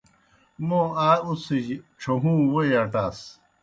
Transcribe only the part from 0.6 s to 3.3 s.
موں آ اُڅِھجیْ ڇھہُوں ووئی اٹاس۔